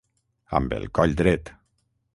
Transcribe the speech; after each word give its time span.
Amb 0.61 0.73
el 0.79 0.87
coll 0.99 1.15
dret. 1.21 1.55